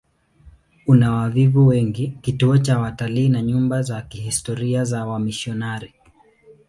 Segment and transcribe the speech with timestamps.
[0.87, 5.93] Una wavuvi wengi, kituo cha watalii na nyumba za kihistoria za wamisionari.